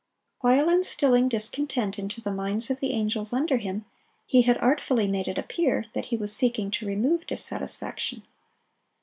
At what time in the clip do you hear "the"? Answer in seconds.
2.21-2.31, 2.79-2.89